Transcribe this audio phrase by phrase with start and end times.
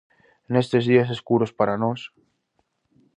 [0.53, 1.99] Nestes días escuros para nós...